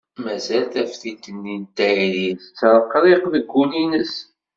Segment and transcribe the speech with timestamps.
[0.23, 4.13] Mazal taftilt-nni n tayri tettreqriq deg wul-ines.